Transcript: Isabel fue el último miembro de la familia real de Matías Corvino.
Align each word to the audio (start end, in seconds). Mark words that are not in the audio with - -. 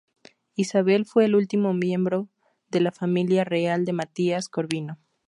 Isabel 0.55 1.05
fue 1.05 1.25
el 1.25 1.35
último 1.35 1.75
miembro 1.75 2.27
de 2.69 2.79
la 2.81 2.91
familia 2.91 3.43
real 3.43 3.85
de 3.85 3.93
Matías 3.93 4.49
Corvino. 4.49 4.97